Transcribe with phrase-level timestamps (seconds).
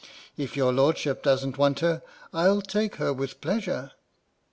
[0.35, 2.01] "If your Lordship doesn't want her,
[2.33, 3.91] I'll take her with pleasure."